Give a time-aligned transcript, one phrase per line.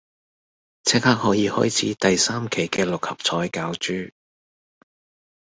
[0.83, 4.11] 即刻可以開始第三期嘅六合彩攪珠